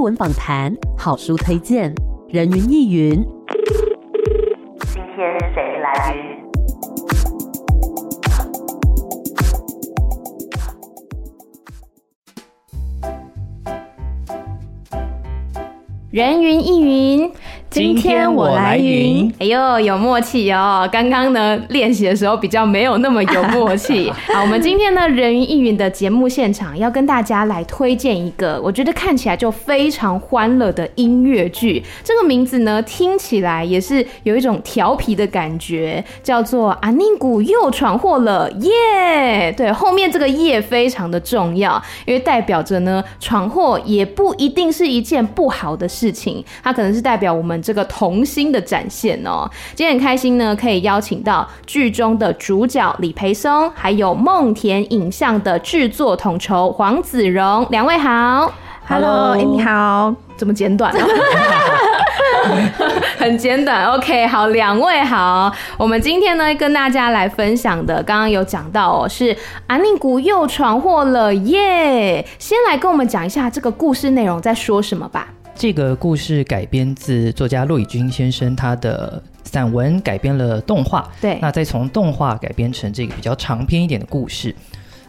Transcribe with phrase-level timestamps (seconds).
[0.00, 1.94] 文访谈、好书推荐、
[2.28, 3.22] 人云亦云。
[4.92, 6.16] 今天谁来
[16.10, 17.32] 人云亦云。
[17.70, 20.88] 今天我来云，哎呦，有默契哦！
[20.90, 24.10] 刚刚呢练习的时候比较没有那么有默契。
[24.34, 31.80] 好，我们今天呢人云亦云的节目现场要跟大家来推荐一个，我觉得看起来就非常欢乐的音乐剧。
[32.02, 39.52] 这个名字呢听起来也是有一种调皮的感觉，叫做阿宁古又闯祸了耶！
[39.56, 47.59] 对，后面这个耶非常的重要，因为代表着呢闯祸也不一定是一件不好的事情，它可能是代表我们。
[47.62, 58.52] 这个童心的展现哦，今天很开心呢，可以邀请到剧中的主角李培松，还有梦田影像的制作统筹黄子荣，两位好
[58.88, 60.92] ，Hello，欸，你好，怎么简短，
[63.18, 75.28] 很简短，OK，好，两位好，我们今天呢跟大家来分享的，刚刚有讲到哦，是安宁谷又闯祸了耶，先来跟我们讲一下这个故事内容在说什么吧。
[75.60, 81.06] 这个故事改编自作家骆以军先生他的散文，改编了动画。
[81.20, 84.56] 对，那再从动画改编成这个比较长篇一点的故事。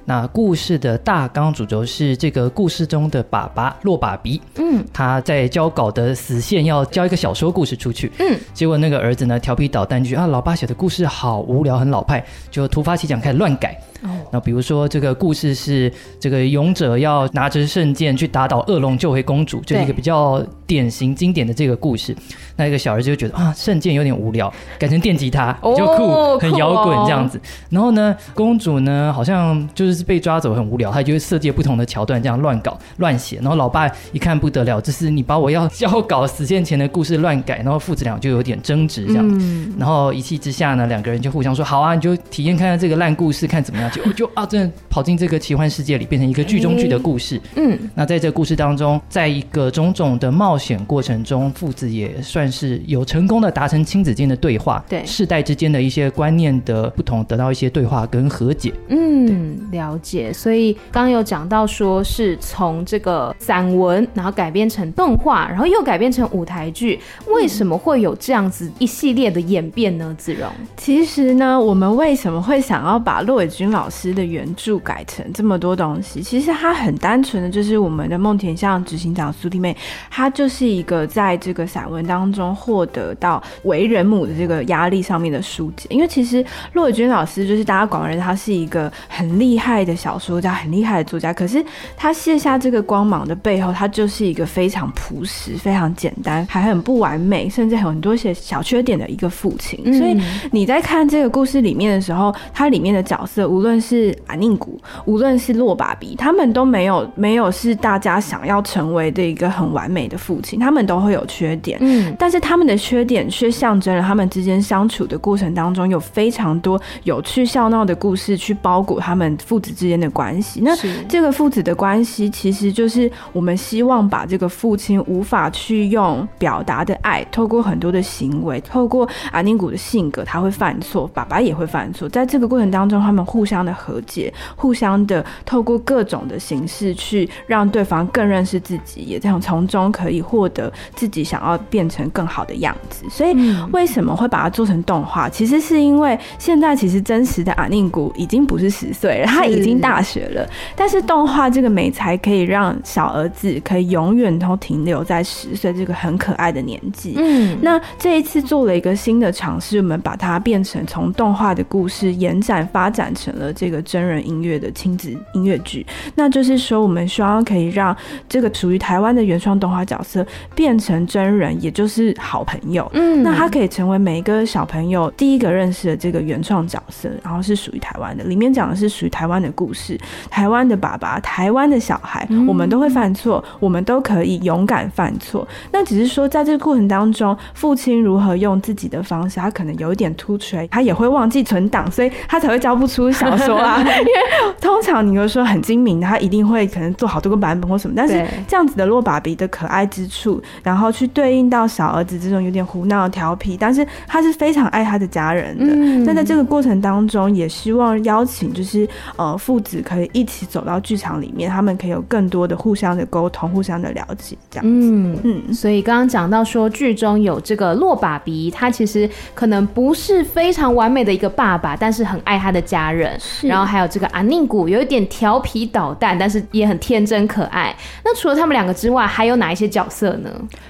[0.04, 13.80] 那故事的大纲主轴是这个故事中的爸爸骆爸比，嗯，他在交稿的死线要交一个小说故事出去，嗯，结果那个儿子呢调皮捣蛋，就啊，老爸写的故事好无聊，很老派，就突发奇想开始乱改。
[14.02, 22.16] 哦，那比如说这个故事是这个勇者要拿着圣剑去打倒恶龙救回公主，就是一个比较典型经典的这个故事。
[22.56, 27.40] 那一个小儿子就觉得啊，圣剑有点无聊， 改成电吉他比较酷，哦、很摇滚这样子。
[27.70, 33.38] 然后呢，公主呢好像就是被抓走，很无聊，她就会设计不同的桥段这样乱搞乱写。
[33.38, 39.26] 然后老爸一看不得了，这是你把我要交稿死线前的故事乱改，然后父子俩就有点争执这样。
[39.28, 43.90] 嗯、然后一气之下呢，两个人就互相说好啊，你就体验看看这个烂故事，看怎么样。
[44.16, 47.42] 就就啊，真的跑进这个奇幻世界里，变成一个剧中剧的故事。
[47.56, 58.72] 嗯，那在这个故事当中，在一个种种的冒险过程中，父子也算是有成功的达成亲子间的对话，对世代之间的一些观念的不同，得到一些对话跟和解。
[58.90, 60.32] 嗯，了解。
[60.32, 70.16] 所以刚刚有讲到，说是从这个散文，然后改编成动画，然后又改编成舞台剧，为什么会有这样子一系列的演变呢？
[70.16, 79.76] 子荣，其实呢，我们为什么会想要把骆伟军老师的原著改成这么多东西，其实它很单纯的就是我们的梦田像执行长苏弟妹，
[80.10, 85.88] 她就是一个在这个散文当中获得到为人母的这个压力上面的疏解。
[85.90, 91.34] 因为其实骆以军老师就是大家广为人，他是一个很厉害的小说家，很厉害的作家。
[91.34, 91.64] 可是
[91.96, 99.80] 他卸下这个光芒的背后，他就是一个非常朴实、非常简单，还很不完美，甚至很多些小缺点的一个父亲。
[99.86, 100.20] 嗯、所以
[100.52, 120.62] 你在看这个故事里面的时候，它里面的角色无论是阿宁古，无论是洛爸比，他们都没有没有是大家想要成为的一个很完美的父亲，他们都会有缺点，嗯，但是他们的缺点却象征了他们之间相处的过程当中有非常多有趣笑闹的故事去包裹他们父子之间的关系。
[120.64, 120.76] 那
[121.08, 134.00] 这个父子的关系，其实就是我们希望把这个父亲无法去用表达的爱，透过很多的行为，透过阿宁古的性格，他会犯错，爸爸也会犯错，在这个过程当中，他们互相的和。
[134.02, 143.06] 解，互相的透过各种的形式去让对方更认识自己，也这样从中可以获得自己想要变成更好的样子。
[143.10, 143.34] 所以
[143.72, 145.30] 为什么会把它做成动画？
[145.30, 150.46] 其实是因为现在其实真实的阿宁古已经不是十岁了，他已经大学了。
[150.76, 157.14] 但是动画这个美才可以让小儿子可以永远都停留在十岁这个很可爱的年纪。
[157.18, 163.82] 嗯，那这一次做了一个新的尝试，我们把它变成从动画的故事延展发展成了这个。
[163.92, 165.86] 真人音乐的亲子音乐剧，
[166.16, 167.94] 那就是说，我们希望可以让
[168.30, 170.26] 这个属于台湾的原创动画角色
[170.56, 172.90] 变成真人，也就是好朋友。
[172.94, 178.24] 嗯，那他可以成为每一个小朋友第一个认识的这个原创角色，然后是属于台湾的。
[178.24, 180.00] 里面讲的是属于台湾的故事，
[180.30, 185.46] 台湾的爸爸，台湾的小孩，我们都会犯错，我们都可以勇敢犯错。
[185.72, 193.80] 那只是说，在这个过程当中，父亲如何用自己的方式，他可能有一点突出，他也会忘记存档，所以他才会交不出小说啊。
[193.88, 205.66] 因为通常你会说很精明，他一定会可能做好多个版本或什么，但是这样子的洛爸比的可爱之之处，然后去对应到小儿子这种有点胡闹调皮，但是他是非常爱他的家人的。
[205.68, 214.90] 嗯，但在这个过程当中，也希望邀请就是呃父子可以一起走到剧场里面，他们可以有更多的互相的沟通、互相的了解，这样子。
[214.90, 215.54] 嗯嗯。
[215.54, 223.20] 所以刚刚讲到说，剧中有这个洛爸比，他其实可能不是非常完美的一个爸爸，但是很爱他的家人。
[223.20, 223.48] 是。
[223.52, 227.76] 然后还有这个阿宁古，有一点调皮捣蛋，但是也很天真可爱。
[228.02, 230.30] 那除了他们两个之外，还有哪一些角色呢？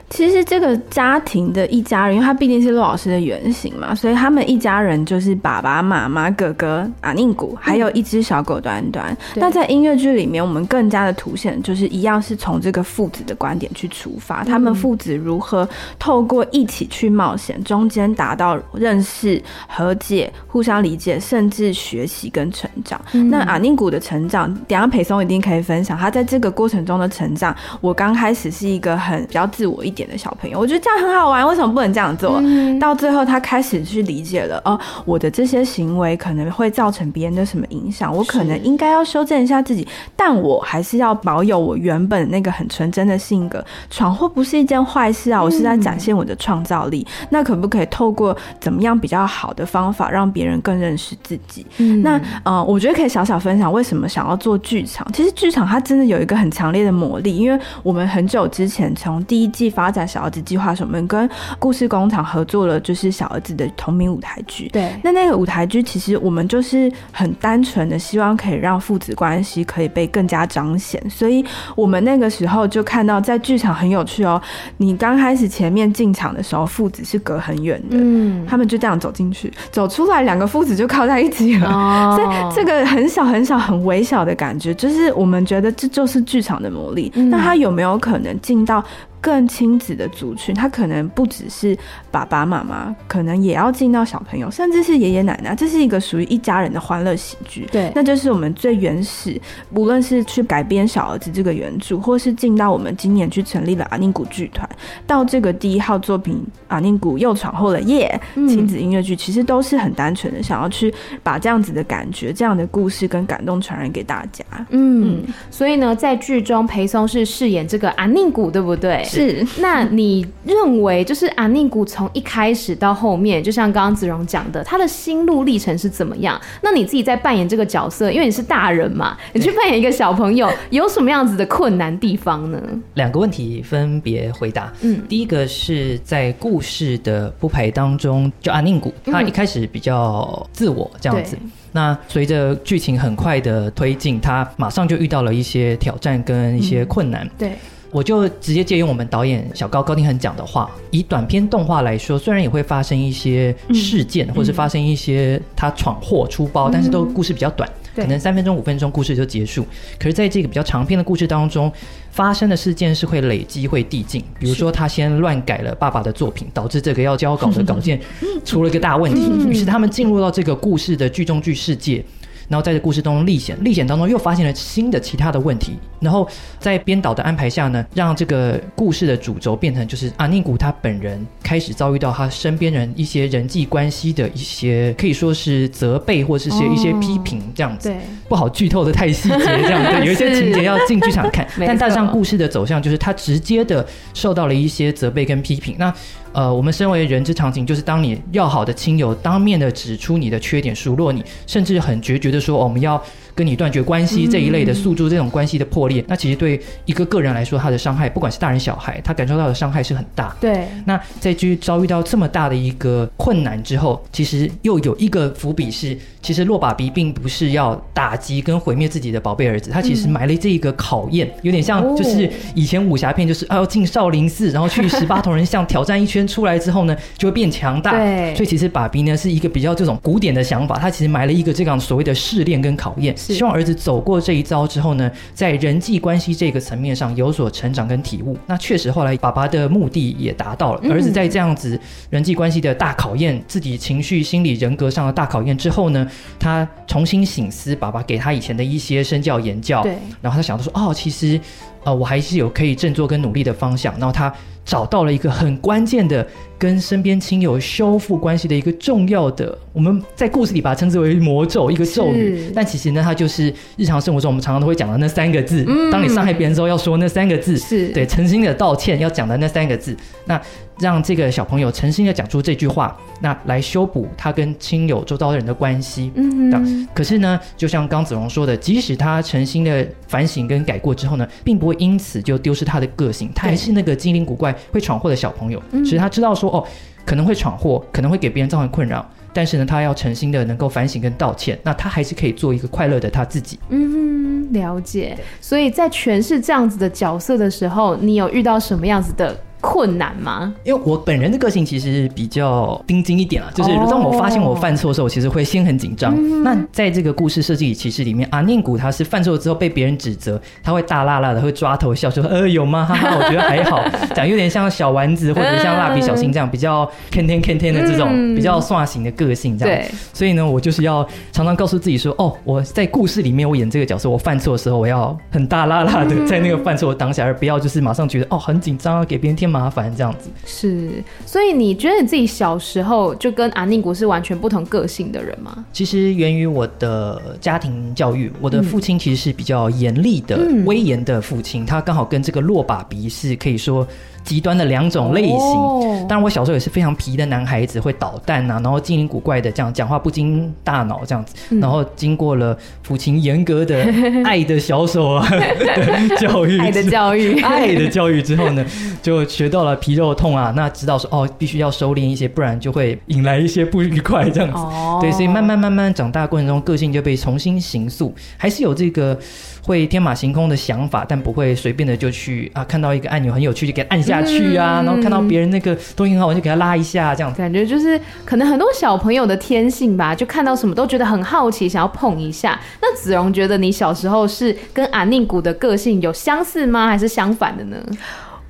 [0.09, 9.05] 其实这个家庭的一家人，因为他毕竟是陆老师的原型嘛，所以他们一家人就是爸爸妈妈、哥哥阿宁古，还有一只小狗端端。
[9.11, 15.69] 嗯、那在音乐剧里面，我们更加的凸显，就是一样是从这个父子的观点去出发，他们父子如何
[15.99, 22.99] 透过一起去冒险，中间达到认识、和解、互相理解，甚至学习跟成长。
[23.13, 27.55] 嗯、那阿宁谷的成长，等下裴松一定可以分享他在这个过程中的成长。
[27.79, 32.39] 我刚开始是一个很比较自我一点的小朋友，我觉得这样很好玩，为什么不能这样做？
[32.43, 43.63] 嗯、到最后，他开始去理解了，哦，我的这些行为可能会造成别人的什么影响，我可能应该要修正一下自己，但我还是要保有我原本那个很纯真的性格。
[43.89, 47.05] 闯祸不是一件坏事啊，我是在展现我的创造力。
[47.21, 51.65] 嗯、那可不可以透过怎么样比较好的方法，让别人更认识自己？
[51.77, 55.05] 嗯、那呃，我觉得可以小小分享为什么想要做剧场。
[55.13, 61.29] 其实剧场它真的有一个很强烈的魔力，因为我们很久之前从第一季发展小儿子计划时，我们跟
[61.59, 64.67] 故事工厂合作了，就是小儿子的同名舞台剧。
[64.69, 71.43] 对，那那个舞台剧其实我们就是很单纯的希望可以让父子关系可以被更加彰显，所以
[71.75, 74.41] 我们那个时候就看到在剧场很有趣哦。
[74.77, 81.69] 你刚开始前面进场的时候，父子是隔很远的，嗯，他们就这样走进去，走出来，两个父子就靠在一起了。
[81.69, 87.11] 哦， 所以这个很小很小很微小的感觉，就是我们觉得这就是剧场的魔力。
[87.29, 88.83] 那他有没有可能进到
[89.21, 91.77] 更亲子的族群，他可能不只是
[92.09, 95.55] 爸爸妈妈，可能也要进到小朋友，甚至是爷爷奶奶。
[95.55, 97.67] 这是一个属于一家人的欢乐喜剧。
[97.71, 99.39] 对，那就是我们最原始，
[99.75, 104.67] 无论是去改编小儿子这个原著，或是进到我们今年去成立了阿宁谷剧团，
[105.05, 110.91] 到这个第一号作品阿宁谷又闯祸了耶亲子音乐剧，其实都是很单纯的想要去
[111.21, 114.43] 把这样子的感觉、这样的故事跟感动传染给大家。
[114.71, 119.03] 嗯，所以呢，在剧中裴松是饰演这个阿宁谷，对不对？
[119.15, 126.39] 是，那你认为就是阿宁谷从一开始到后面，就像刚刚子荣讲的，他的心路历程是怎么样？
[126.61, 132.61] 那你自己在扮演这个角色，因为你是大人嘛，你去扮演一个小朋友，有什么样子的困难地方呢？
[132.93, 134.71] 两个问题分别回答。
[134.81, 147.25] 嗯，第一个是在故事的铺排当中，就阿宁谷他一开始比较自我这样子，嗯、那随着剧情很快的推进，他马上就遇到了一些挑战跟一些困难。
[147.25, 147.51] 嗯、对。
[147.91, 159.65] 我就直接借用我们导演小高高定恒讲的话，以短篇动画来说，虽然也会发生一些事件，嗯、或是发生一些他闯祸出包，嗯、但是都故事比较短，嗯、可能三分钟、五分钟故事就结束。
[159.99, 161.71] 可是在这个比较长篇的故事当中，
[162.11, 164.23] 发生的事件是会累积、会递进。
[164.39, 167.99] 比如说，他先乱改了爸爸的作品，导致这个要交稿的稿件
[168.45, 172.03] 出了一个大问题，于是他们进入到这个故事的剧中剧世界。
[172.51, 176.27] 然后在这故事当中历险，历险当中又发现了新的其他的问题，然后
[176.59, 195.93] 在编导的安排下呢，让这个故事的主轴变成就是阿宁古他本人开始遭遇到他身边人一些人际关系的一些可以说是责备或是些一些批评这样子，哦、对，不好剧透的太细节这样， 子，有一些情节要进剧场看， 但大上故事的走向就是他直接的受到了一些责备跟批评，那。
[196.33, 203.01] 呃，我们身为人之常情，就是当你要好的亲友当面的指出你的缺点，数落你，甚至很决绝的说，我们要。
[203.41, 210.35] 跟你断绝关系这一类的诉诸这种关系的破裂，嗯、那其实对一个个人来说，他的伤害，不管是大人小孩，他感受到的伤害是很大。
[210.39, 210.67] 对。
[210.85, 227.97] 那在去遭遇到这么大的一个困难之后，其实又有一个伏笔是，其实洛爸比并不是要打击跟毁灭自己的宝贝儿子，他其实埋了这一个考验，嗯、有点像就是以前武侠片，就是啊要进少林寺，然后去 十八铜人像挑战一圈出来之后呢，就会变强大。
[227.97, 228.35] 对。
[228.35, 233.17] 所以其实爸比呢是一个比较这种古典的想法，他其实埋了一个这样所谓的试炼跟考验。
[233.33, 238.37] 希望儿子走过这一遭之后呢，在人际关系这个层面上有所成长跟体悟。
[238.45, 240.89] 那确实后来爸爸的目的也达到了。
[240.89, 246.07] 儿子在这样子人际关系的大考验、自己情绪、心理、人格上的大考验之后呢，
[246.39, 249.83] 他重新醒思爸爸给他以前的一些身教言教。
[249.83, 249.95] 对。
[250.21, 251.39] 然后他想到说，哦，其实。
[251.83, 253.91] 呃，我还是有可以振作跟努力的方向。
[253.97, 254.31] 然后他
[254.63, 256.25] 找到了一个很关键的
[256.57, 262.51] 跟身边亲友修复关系的一个重要的，我们在故事里把它称之为魔咒，一个咒语。
[262.53, 265.65] 但其实呢，它就是日常生活中我们常常都会讲的那三个字。
[265.67, 269.97] 嗯，当你伤害别人之后，要说那三个字，是对诚心的道歉要讲的那三个字。
[270.25, 270.39] 那
[270.79, 276.11] 让这个小朋友诚心的讲出这句话，那来修补他跟亲友周遭的人的关系。
[276.15, 285.61] 嗯，可是呢，就像刚子荣说的，即使他诚心的反省跟改过之后呢，并不会因此就丢失他的个性，他还是那个精灵古怪会闯祸的小朋友。
[285.71, 286.65] 其实他知道说，哦，
[287.05, 293.59] 可能会闯祸，可能会给别人造成困扰，但是呢，他要诚心的能够反省跟道歉，那他还是可以做一个快乐的他自己。
[293.69, 295.17] 嗯，了解。
[295.39, 300.53] 所以在诠释这样子的角色的时候，你有遇到什么样子的困难吗？
[300.63, 306.11] 因为我本人的个性其实比较钉钉一点啊，就是当我发现我犯错的时候，我其实会先很紧张。
[306.11, 306.43] Oh.
[306.43, 312.85] 那在这个故事设计里，其实里面阿念古他是犯错之后被别人指责，他会大辣辣的会抓头笑说：“呃，有吗？
[312.85, 313.83] 哈哈，我觉得还好。”
[314.15, 319.77] 讲有点像小丸子或者像蜡笔小新这样比较天天天天的这种比较刷型的个性这样。
[319.77, 335.65] 对，所以呢，我就是要常常告诉自己说：“哦，我在故事里面我演这个角色，我犯错的时候，我要很大辣辣的在那个犯错的当下，而不要就是马上觉得哦很紧张啊，给别人添。”麻烦这样子是，所以你觉得你自己小时候就跟阿宁古是完全不同个性的人吗？
[335.73, 343.85] 其实源于我的家庭教育，我的父亲其实是比较严厉的、嗯、威严的父亲，他刚好跟这个落把鼻是可以说。
[344.23, 353.85] 极端的两种类型，哦、当然我小时候也是非常皮的男孩子，会捣蛋呐、啊，然后精灵古怪的这样讲话不经大脑这样子，嗯、然后经过了父亲严格的
[354.23, 355.27] 爱的小手啊
[356.19, 358.65] 教育，爱的教育，爱的教育之后呢，
[359.01, 364.57] 就学到了皮肉痛啊，那知道说哦，必须要收敛一些，不然就会引来一些不愉快这样子。
[364.57, 369.17] 哦、对，所以慢慢慢慢长大过程中，个性就被重新形塑，还是有这个。
[369.63, 382.59] 会天马行空的想法，但不会随便的就去啊，看到一个按钮很有趣就给按下去啊，嗯、然后看到别人那个东西很好玩就给他拉一下，这样子感觉就是可能很多小朋友的天性吧，就看到什么都觉得很好奇，想要碰一下。
[382.81, 386.87] 那子荣觉得你小时候是跟阿宁谷的个性有相似吗？
[386.87, 387.77] 还是相反的呢？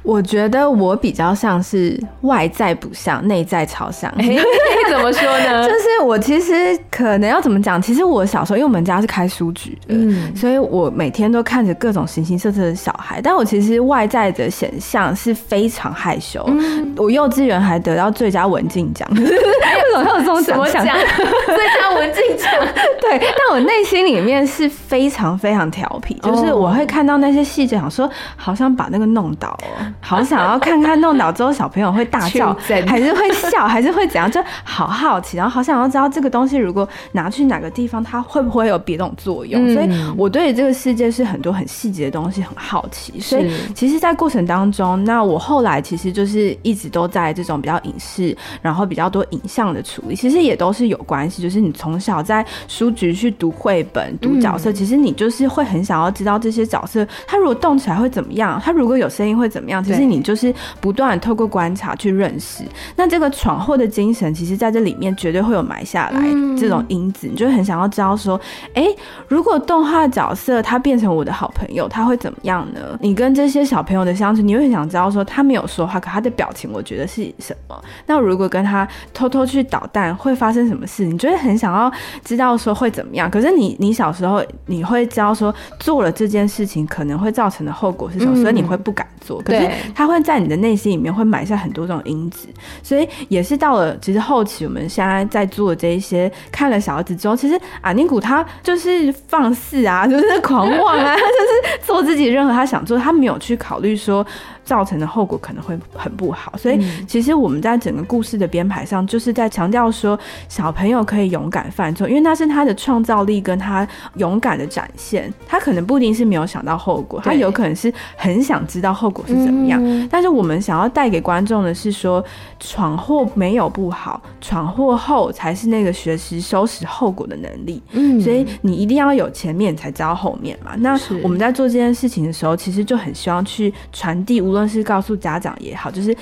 [0.04, 4.12] 我觉得我比较像是外在不像，内在超像。
[4.18, 4.36] 哎，
[4.90, 5.64] 怎么说呢？
[5.70, 7.80] 就是我其实可能要怎么讲？
[7.82, 13.22] 其实我小时候，因为我们家是开书局的，嗯，所以我每天都看着各种形形色色的小孩。
[13.22, 16.44] 但我其实外在的显像是非常害羞。
[16.48, 20.84] 嗯，我幼稚园还得到最佳文静奖，为什么有这种什么奖？
[21.46, 22.52] 最佳文静奖。
[23.00, 29.91] 对，但我内心里面是非常非常调皮，就是我会看到那些细节，想说好像把那个弄倒哦。
[30.00, 32.54] 好想要看看弄倒之后小朋友会大叫，
[32.88, 34.30] 还是会笑， 还是会怎样？
[34.32, 39.62] 就好好奇，然后好想要知道这个东西如果拿去哪个地方，它会不会有别种作用？
[39.68, 43.20] 嗯、所以我对这个世界是很多很细节的东西很好奇。
[43.20, 51.42] 所以其实，在过程当中，那我后来其实就是一直都在这种比较影视，然后比较多影像的处理，其实也都是有关系。
[51.42, 58.62] 就是你从小在书局去读绘本、读角色，嗯、其实你就是会很想要知道这些角色，他如果动起来会怎么样？
[58.64, 59.81] 他如果有声音会怎么样？
[59.84, 62.64] 其实你就是不断透过观察去认识，
[62.96, 66.22] 那这个闯祸的精神，其实在这里面绝对会有埋下来
[66.58, 68.40] 这种因子，你就很想要知道说，
[68.74, 68.88] 哎，
[69.28, 72.80] 如果动画角色他变成我的好朋友，他会怎么样呢？
[73.00, 77.84] 你跟这些小朋友的相处，你会很想知道说，他没有说话，可他的表情，我觉得是什么？
[78.06, 81.06] 那如果跟他偷偷去捣蛋，会发生什么事？
[81.06, 81.92] 你就会很想要
[82.24, 83.30] 知道说会怎么样？
[83.30, 89.42] 可是你你小时候你会知道说，做了这件事情可能会造成的后果是什么，所以你会不敢做。
[89.42, 92.48] 可是他会在你的内心里面会埋下很多这种因子，
[92.84, 104.26] 所以也是到了其实后期我们现在在做这一些，看了小儿子之后，其实阿尼古他就是放肆啊，就是狂妄啊， 就是做自己任何他想做，他没有去考虑说。
[104.64, 115.32] 造成的后果可能会很不好，所以其实我们在整个故事的编排上，就是在强调说，小朋友可以勇敢犯错，因为那是他的创造力跟他勇敢的展现。
[115.48, 119.82] 他可能不一定是没有想到后果，他有可能是很想知道后果是怎么样。
[120.10, 122.24] 但是我们想要带给观众的是说，
[122.60, 127.82] 闯祸没有不好，闯祸后才是那个学习收拾后果的能力。
[127.92, 130.72] 嗯，所以你一定要有前面才知道后面嘛。
[130.78, 134.72] 那我们在做这件事情的时候，其实就很希望去传递无无论。
[134.72, 136.16] 是告诉家长也好，就是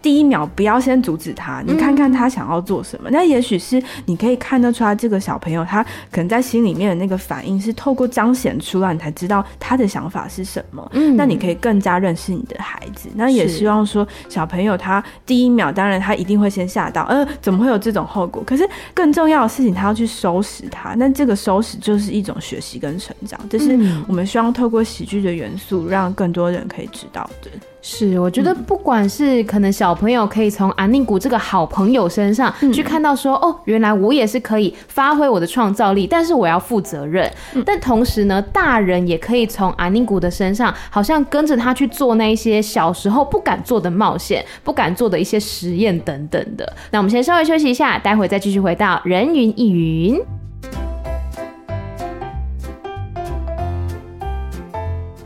[0.00, 3.10] 第一秒不要先阻止他，你看看他想要做什么。
[3.10, 10.88] 嗯、那也许是你可以看得出来，这个小朋友他可能在心里面的那个反应是透过彰显出来，你才知道他的想法是什么。
[10.94, 13.08] 嗯，那你可以更加认识你的孩子。
[13.14, 18.42] 那也希望说小朋友他第一秒，当然他一定会先吓到，呃，怎么会有这种后果？
[18.44, 20.94] 可是更重要的事情，他要去收拾他。
[20.94, 27.50] 那这个收拾就是一种学习跟成长，这是我们希望透过喜剧的元素，让更多人可以知道的。
[27.80, 37.30] 是，我觉得不管是可能小朋友可以从阿宁谷这个好朋友身上去看到说，哦，原来我也是可以发挥我的创造力，但是我要负责任。
[37.64, 46.70] 但同时呢，大人也可以从阿宁谷的身上，好像跟着他去做那一些小时候不敢做的冒险，不敢做的一些实验等等的。
[46.90, 50.37] 那我们先稍微休息一下，待会再继续回到人云亦云。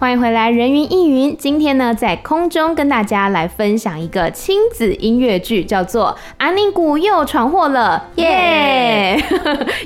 [0.02, 1.36] 欢迎回来，人云亦云。
[1.36, 6.06] 今天呢，在空中跟大家来分享一个亲子音乐剧，叫做
[6.38, 9.16] 《阿宁谷又闯祸了》，耶！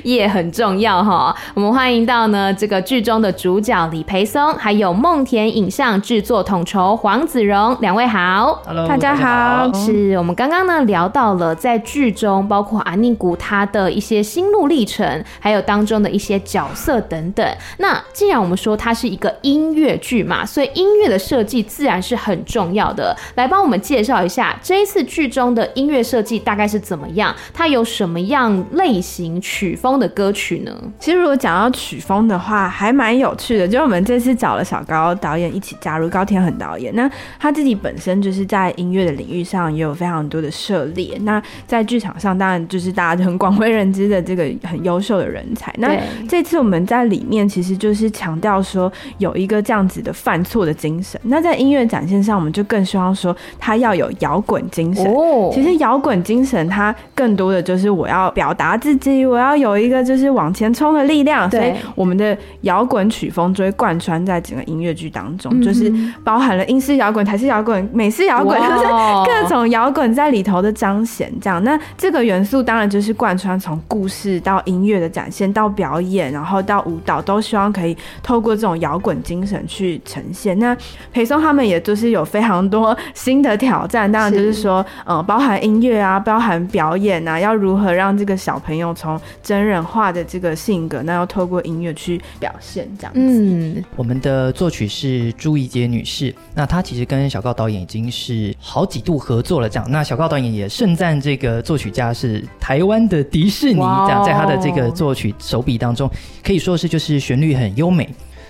[0.05, 1.35] 耶 很重要哈。
[1.53, 9.21] 我们欢迎到呢这个剧中的主角李培松，还有梦田影像制作统筹黄子荣两位好，Hello，大家好。
[9.21, 9.73] 大家好。
[9.73, 17.47] 是我们刚刚呢聊到了在剧中，包括阿宁谷他的一些心路历程，还有当中的一些角色等等。
[17.77, 23.13] 那既然我们说它是一个音乐剧，剧嘛，所以音乐的设计自然是很重要的。
[23.35, 27.35] 来帮我们介绍一下这一次剧中的音乐设计大概是怎么样？
[27.53, 30.71] 它有什么样类型曲风的歌曲呢？
[30.97, 33.67] 其实如果讲到曲风的话，还蛮有趣的。
[33.67, 36.95] 就是我们这次找了小高导演一起加入，高天恒导演。
[36.95, 41.17] 那他自己本身就是在音乐的领域上也有非常多的涉猎。
[41.23, 45.73] 那在剧场上，当然就是大家很广为人知的这个很优秀的人才。
[45.79, 45.93] 那
[46.29, 49.96] 这次我们在里面其实就是强调说有一个这样子。
[50.01, 55.05] 的犯错的精神，那在音乐展现上，我们就更希望说他要有摇滚精神。
[55.05, 61.49] 哦，其实摇滚精神，它更多的就是我要表达自己，我要有一个就是往前冲的力量。
[61.49, 65.91] 对，所以我们的摇滚曲风就会贯穿在整个音乐剧当中，嗯，就是
[66.23, 68.85] 包含了英式摇滚、台式摇滚、美式摇滚， 就是
[69.25, 71.31] 各种摇滚在里头的彰显。
[71.39, 79.86] 这样，那这个元素当然就是贯穿从故事到音乐的展现，到表演，然后到舞蹈，都希望可以透过这种摇滚精神去。
[79.87, 80.75] 去呈现，那
[81.13, 93.19] 裴松他们也就是有非常多新的挑战，当然就是说，嗯，包含音乐啊，包含表演啊，要如何让这个小朋友从真人化的这个性格，那要透过音乐去表现这样子。
[93.19, 99.89] 嗯，我们的作曲是朱怡杰女士，那她其实跟小高导演已经是好几度合作了，这样。
[99.89, 106.09] 那小高导演也盛赞这个作曲家是台湾的迪士尼，这样，在他的这个作曲手笔当中，
[106.43, 108.09] 可以说是就是旋律很优美。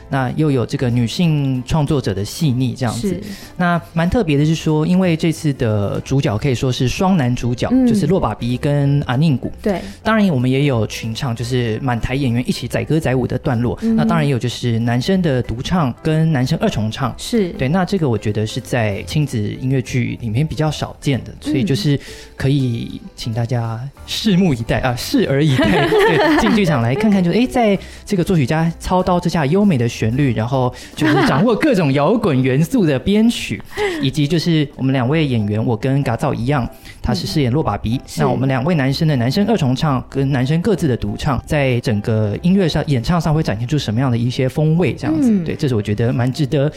[0.09, 3.19] 那又有这个女性创作者的细腻这样子，
[3.57, 9.51] 那蛮特别的是说，因为这次的主角可以说是双男主角，嗯、就是洛爸比跟阿宁古。
[9.61, 13.77] 对，当然我们也有群唱，就是满台演员一起载歌载舞的段落。
[13.81, 17.13] 嗯、那当然也有就是男生的独唱跟男生二重唱。
[17.17, 21.99] 是对，那这个我觉得是在亲子音乐剧里面比较少见的，所以就是
[22.37, 29.85] 可以请大家拭目以待啊， 拭而以待，对，进剧场来看看，就是哎，在这个作曲家操刀之下，优美的。
[29.97, 33.59] 旋律，然后就是掌握各种摇滚元素的编曲，
[34.01, 36.69] 以及就是我们两位演员，我跟嘎造一样，
[37.01, 37.99] 他是饰演洛爸比。
[38.17, 44.93] 那我们两位男生的男生二重唱跟男生各自的独唱，在整个音乐上演唱上会展现出什么样的一些风味？
[44.93, 46.71] 这样子，对，这是我觉得蛮值得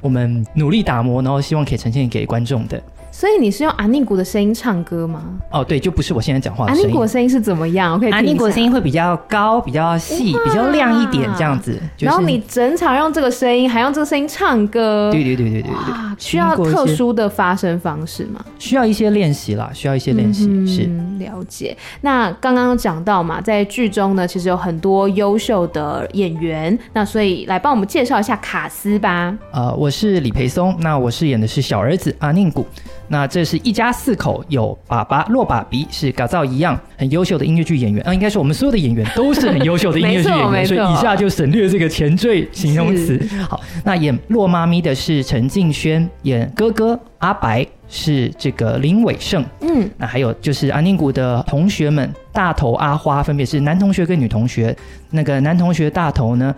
[0.00, 2.82] 我们努力打磨，然后希望可以呈现给观众的。
[3.22, 5.22] 所以你是用阿宁谷的声音唱歌吗？
[5.52, 6.82] 哦，对，就不是我现在讲话的声音。
[6.82, 7.92] 阿宁谷的声音是怎么样？
[7.92, 8.10] 我可以。
[8.10, 11.80] 阿宁谷的声音会比较高、比较细、比较亮一点，这样子。
[11.96, 15.08] 就是、然后你整场用这个声音，还用这个声音唱歌。
[15.12, 18.44] 对对对对对对，需要特殊的发声方式吗？
[18.58, 20.48] 需要一些练习啦，需要一些练习。
[20.50, 21.76] 嗯、是了解。
[22.00, 26.76] 那刚刚讲到嘛，在剧中呢，其实有很多优秀的演员。
[26.92, 29.32] 那所以来帮我们介绍一下卡斯吧。
[29.52, 32.66] 呃，我是李培松，那我饰演的是小儿子阿宁谷。
[33.12, 43.20] 那这是一家四口，有爸爸洛爸比是改造一样很优秀的音乐剧演员，啊，应该说我们所有的演员都是很优秀的音乐剧演员， 所以以下就省略这个前缀形容词。
[43.46, 54.74] 好，那演洛妈咪的是陈敬轩，演哥哥阿白是这个林伟胜，嗯，那还有就是安宁谷的同学们，大头阿花分别是男同学跟女同学，
[55.10, 56.54] 那个男同学大头呢，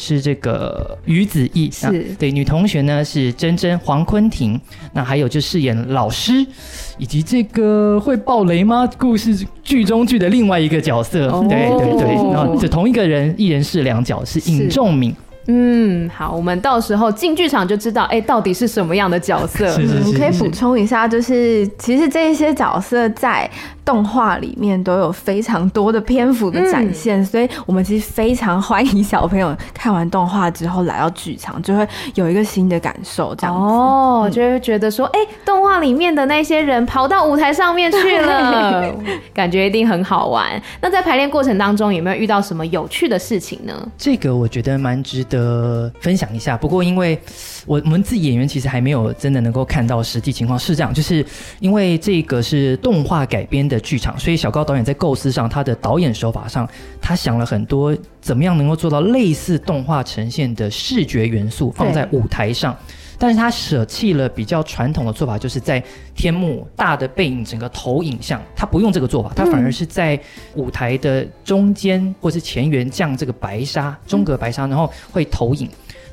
[0.00, 2.06] 是这个于子毅，是。
[2.16, 4.58] 对，女同学呢是珍珍黄坤婷，
[4.92, 6.46] 那还有就饰演老师，
[6.98, 8.88] 以及这个会爆雷吗？
[8.96, 15.12] 故事剧中剧的另外一个角色，哦、对对对，然后这同一个人一人饰两角，是尹仲敏
[15.50, 19.66] 嗯，好，我们到时候进剧场就知道，哎，到底是什么样的角色？
[19.72, 23.50] 是是是是是可以补充一下，就是其实这一些角色在
[23.82, 33.34] 动画里面都有非常多的篇幅的展现，嗯、所以我们其实非常欢迎小朋友看完动画之后来到剧场，就会有一个新的感受。
[33.34, 38.94] 这样哦，嗯、就会觉得说，哎，动画里面的那些人跑到舞台上面去了，
[39.32, 40.60] 感觉一定很好玩。
[40.82, 43.72] 那在排练过程当中，有没有遇到什么有趣的事情呢？
[43.96, 45.37] 这个我觉得蛮值得
[46.00, 46.56] 分享一下。
[46.56, 47.18] 不过因为
[47.66, 51.24] 我我们自己演员其实还没有真的能够看到实际情况，是这样，就是
[51.58, 53.78] 因为这个是动画改编的。
[53.88, 56.68] 剧场，所以小高导演在构思上，他的导演手法上，
[57.00, 62.76] 他想了很多怎么样能够做到类似动画呈现的视觉元素放在舞台上，
[63.18, 65.82] 但是他舍弃了比较传统的做法，就是在
[66.14, 70.18] 天幕大的背影整个投影像，他不用这个做法，他反而是在
[70.54, 75.68] 舞台的中间或是前缘降这个白纱中隔白纱，然后会投影。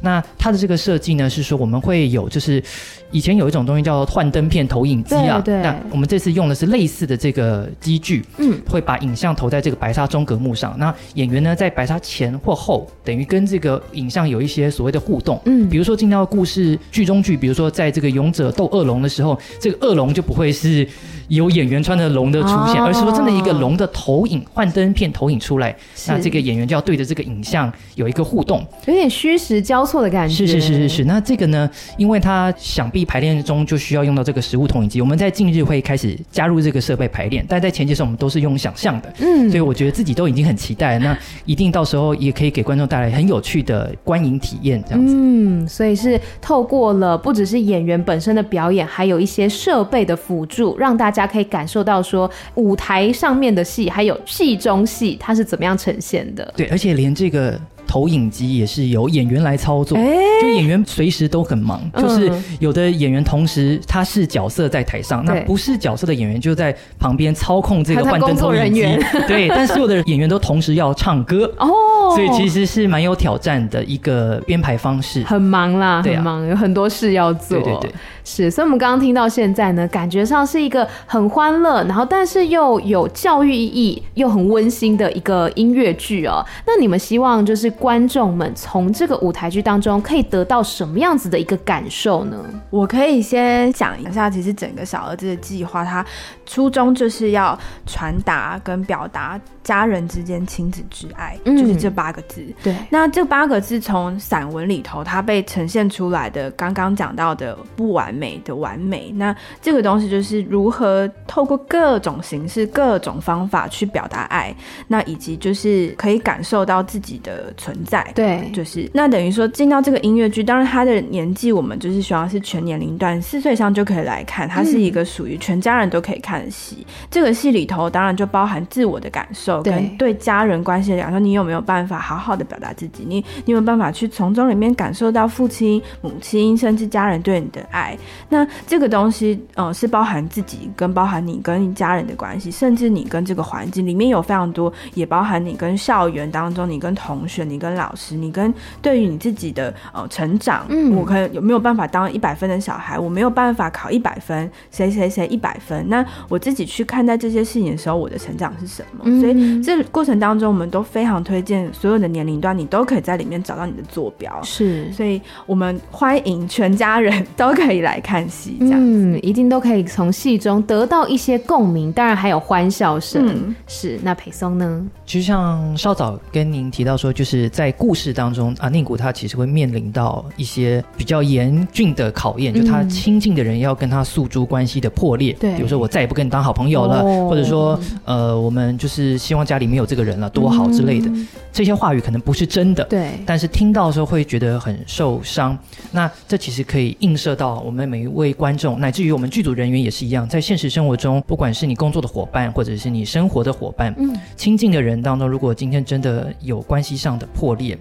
[0.06, 2.63] 那它的这个设计呢，是说我们会有，就是
[3.10, 5.41] 以前有一种东西叫幻灯片投影机啊。
[5.44, 5.63] 对，对。
[5.63, 10.76] 那我们这次用的是类似的这个机具，嗯，会把影像投在这个白沙中隔幕上。
[10.78, 15.41] 那演员呢，在白沙前或后，等于跟这个影像有一些所谓的互动。
[15.46, 20.88] 嗯，比如说进到故事剧中剧，比如说在这个勇者斗恶龙的时候，这个恶龙就不会是
[21.30, 25.76] 有演员穿着龙的出现，哦、而是说真的一个龙的投影，幻灯片投影出来。
[26.08, 29.94] 那这个演员就要对着这个影像有一个互动，有点虚实交错。
[30.01, 31.69] 的感觉是是是是是，那这个呢？
[31.97, 45.13] 因为它想必排练中就需要用到这个实物投影机，我们在近日会开始加入这个设备排练，但在前期的时候我们都是用想象的，嗯，所以我觉得自己都已经很期待，那一定到时候也可以给观众带来很有趣的观影体验，这样子。
[45.15, 56.53] 嗯，所以是透过了不只是演员本身的表演，还有一些设备的辅助，让大家可以感受到说舞台上面的戏，还有戏中戏它是怎么样呈现的。
[56.55, 57.60] 对，而且连这个。
[57.88, 68.82] 投影机也是由演员来操作，欸、就演员随时都很忙，嗯、就是有的演员同时他是角色在台上，那不是角色的演员就在旁边操控这个幻灯投影机，
[69.28, 71.52] 对，但所有的演员都同时要唱歌。
[71.60, 71.69] 哦，
[72.15, 77.91] 所以其实是蛮有挑战的一个编排方式，很忙啦，很忙，啊、有很多事要做，对对对。
[78.27, 86.43] 是，所以我们刚刚听到现在呢，感觉上是一个很欢乐，然后但是又有教育意义，又很温馨的一个音乐剧哦。
[86.65, 92.43] 那你们希望就是观众们从这个舞台剧当中可以得到什么样子的一个感受呢？
[92.71, 96.03] 我可以先讲一下，其实整个小儿子的计划，它
[96.47, 102.43] 初衷就是要传达跟表达家人之间亲子之爱，嗯、就是这八个字。
[102.63, 108.14] 对，那这八个字从散文里头它被呈现出来的，刚刚讲到的不完。
[108.15, 114.56] 美的完美，那这个东西就是如何透过各种形式、各种方法去表达爱，
[114.88, 118.06] 那以及就是可以感受到自己的存在。
[118.15, 126.78] 对，就是那等于说进到这个音乐剧，当然他的年纪我们就是希望是全年龄段，四岁以上就可以来看，它是一个属于全家人都可以看的戏。
[126.80, 133.04] 嗯、这个戏里头当然就包含自我的感受跟对家人关系的感受，你有没有办法好好的表达自己？
[133.08, 137.97] 你你有没有办法去从中里面感受到父亲、母亲甚至家人对你的爱？
[138.30, 152.98] 那这个东西，呃，是包含自己跟包含你跟家人的关系，甚至你跟这个环境里面有非常多，也包含你跟校园当中，你跟同学，你跟老师，你跟对于你自己的呃成长，嗯，我可能有没有办法当一百分的小孩？
[152.98, 155.88] 我没有办法考一百分，谁谁谁一百分？
[155.89, 159.04] 那我自己去看待这些事情的时候，我的成长是什么？
[159.06, 164.41] 嗯、所以这个过程当中，我们都非常推荐所有的年龄段，你都可以在里面找到你的坐标。
[164.44, 167.94] 是，所以我们欢迎全家人 都可以来。
[167.95, 173.25] 来看戏，这样嗯，一定都可以从戏中得到一些共鸣，当然还有欢笑声。
[173.25, 174.86] 嗯、是，那裴松呢？
[175.05, 185.31] 其实像稍早跟您提到说，就是在故事当中，啊宁古他其实会面临到一些比较严峻的考验，嗯、就他亲近的人要跟他诉诸关系的破裂。
[185.39, 191.08] 对，比如说我再也不跟你当好朋友了，哦、或者说呃，我们就是希望家里没有这个人了，多好之类的。
[191.08, 195.58] 嗯、这些话语可能不是真的，对，但是听到的时候会觉得很受伤。
[195.93, 197.85] 那这其实可以映射到我们。
[197.86, 207.78] 每一位观众，乃至于我们剧组人员也是一样，在现实生活中，不管是你工作的伙伴，或者是你生活的伙伴，嗯，亲近的人当中，如果今天真的有关系上的破裂，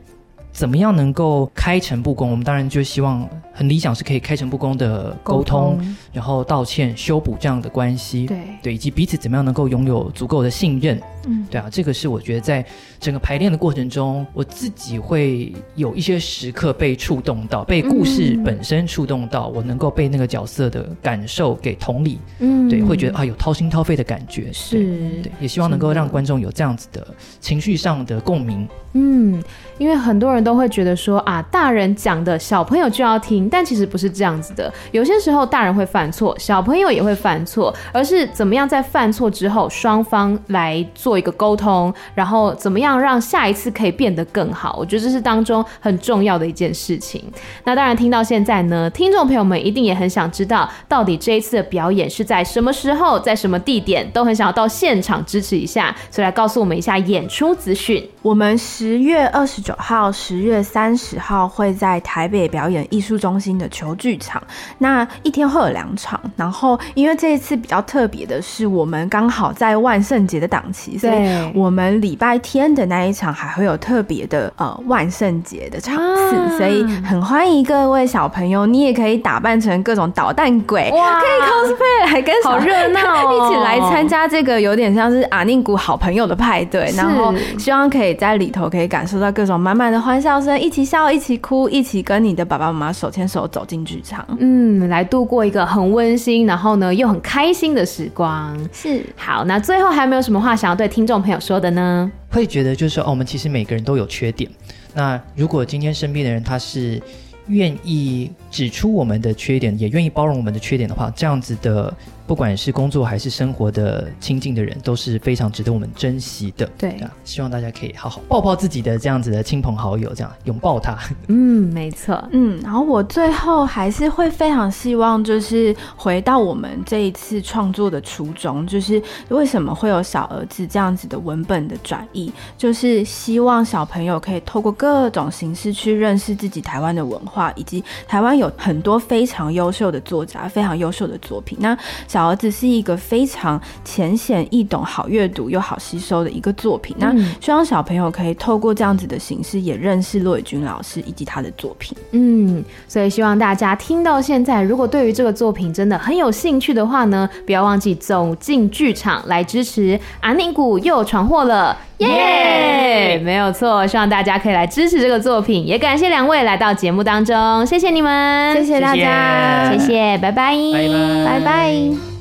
[0.52, 2.30] 怎么样能够开诚布公？
[2.30, 11.00] 我们当然就希望，很理想是可以开诚布公的沟通，沟通然后道歉、修补这样的关系，对，对，以及彼此怎么样能够拥有足够的信任。
[11.26, 12.64] 嗯，对啊，这个是我觉得在
[13.00, 27.06] 整个排练的过程中，我自己会有一些时刻被触动到，被故事本身触动到，我能够被那个角色的感受给同理，嗯，对，会觉得啊有掏心掏肺的感觉，是对，对，也希望能够让观众有这样子的
[27.40, 28.66] 情绪上的共鸣。
[28.96, 29.42] 嗯，
[29.76, 34.72] 因为很多人都会觉得说啊，大人讲的小朋友就要听，但其实不是这样子的。
[34.92, 44.74] 有些时候大人会犯错，小朋友也会犯错，而是怎么样在犯错之后，双方来做做一个沟通，然后怎么样让下一次可以变得更好。
[44.76, 47.22] 我觉得这是当中很重要的一件事情。
[47.62, 58.04] 那当然，听到现在呢，听众朋友们一定也很想知道，到底这一次的表演是在什么时候，在什么地点，都很想要到现场支持一下，所以来告诉我们一下演出资讯。
[58.22, 64.42] 我们十月二十九号、十月三十号会在台北表演艺术中心的球剧场，
[64.78, 66.20] 那一天会有两场。
[66.34, 88.14] 然后，因为这一次比较特别的是，我们刚好在万圣节的档期，所以我们礼拜天的那一场还会有特别的呃万圣节的场次，啊、所以很欢迎各位小朋友，你也可以打扮成各种捣蛋鬼，哇，可以 cosplay 来跟好热闹、哦、一起来参加这个有点像是阿宁谷好朋友的派对，然后希望可以。
[88.14, 98.56] 在里头可以感受到各种满满的欢笑声，一起笑，一起哭，一起跟你的爸爸妈妈手牵手走进剧场，嗯，来度过一个很温馨，然后呢又很开心的时光。
[98.72, 102.08] 是，好，那最后还有没有什么话想要对听众朋友说的呢？
[102.30, 104.48] 会觉得就是说，哦，我们其实每个人都有缺点。
[104.94, 107.02] 那如果今天身边的人他是
[107.48, 111.92] 愿意指出我们的缺点，也愿意包容我们的缺点的话，这样子的。
[112.26, 116.64] 不管是工作还是生活的亲近的人，都是非常值得我们珍惜的。
[116.78, 120.96] 对啊，希望大家可以好好抱抱自己的这样子的亲朋好友，这样拥抱他。
[121.28, 122.18] 嗯，没错。
[122.32, 141.58] 嗯，然后我最后还是会非常希望，就是回到我们这一次创作的初衷，就是为什么会有小儿子这样子的文本的转译，就是希望小朋友可以透过各种形式去认识自己台湾的文化，以及台湾有很多非常优秀的作家，非常优秀的作品。
[141.60, 141.76] 那
[142.06, 146.94] 小儿子是一个非常浅显易懂、好阅读又好吸收的一个作品。
[146.98, 151.96] 那希望小朋友可以透过这样子的形式，也认识骆以军老师以及他的作品。
[152.12, 163.18] 嗯，所以希望大家听到现在，如果对于这个作品真的很有兴趣的话呢，不要忘记走进剧场来支持阿宁谷又闯祸了，耶！
[163.18, 165.66] 没有错，希望大家可以来支持这个作品。
[165.66, 172.13] 也感谢两位来到节目当中，谢谢你们，谢谢大家，谢谢，拜拜，拜拜，拜拜。